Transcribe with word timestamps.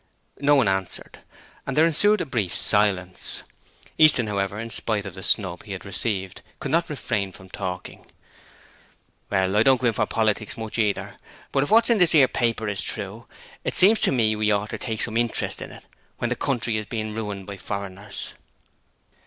No 0.39 0.55
one 0.55 0.67
answered, 0.67 1.19
and 1.67 1.77
there 1.77 1.85
ensued 1.85 2.21
a 2.21 2.25
brief 2.25 2.55
silence. 2.55 3.43
Easton 3.99 4.25
however, 4.25 4.59
in 4.59 4.71
spite 4.71 5.05
of 5.05 5.13
the 5.13 5.21
snub 5.21 5.61
he 5.65 5.73
had 5.73 5.85
received, 5.85 6.41
could 6.59 6.71
not 6.71 6.89
refrain 6.89 7.31
from 7.31 7.51
talking. 7.51 8.07
'Well, 9.29 9.55
I 9.55 9.61
don't 9.61 9.79
go 9.79 9.85
in 9.85 9.93
for 9.93 10.07
politics 10.07 10.57
much, 10.57 10.79
either, 10.79 11.19
but 11.51 11.61
if 11.61 11.69
what's 11.69 11.91
in 11.91 11.99
this 11.99 12.15
'ere 12.15 12.27
paper 12.27 12.67
is 12.67 12.81
true, 12.81 13.27
it 13.63 13.75
seems 13.75 13.99
to 13.99 14.11
me 14.11 14.31
as 14.33 14.37
we 14.37 14.51
oughter 14.51 14.79
take 14.79 15.03
some 15.03 15.17
interest 15.17 15.61
in 15.61 15.71
it, 15.71 15.85
when 16.17 16.29
the 16.31 16.35
country 16.35 16.77
is 16.77 16.87
being 16.87 17.13
ruined 17.13 17.45
by 17.45 17.57
foreigners.' 17.57 18.33